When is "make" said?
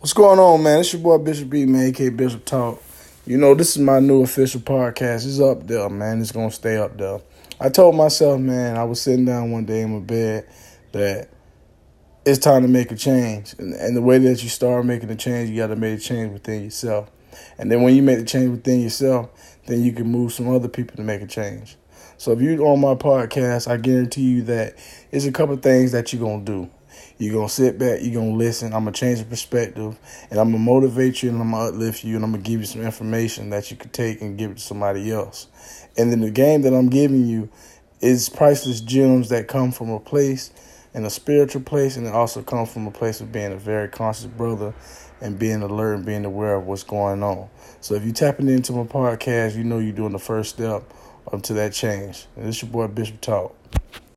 12.68-12.90, 15.76-15.98, 18.02-18.20, 21.02-21.20